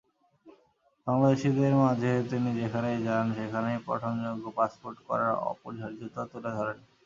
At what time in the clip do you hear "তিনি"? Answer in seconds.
2.31-2.49